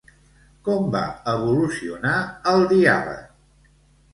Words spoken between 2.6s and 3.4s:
diàleg?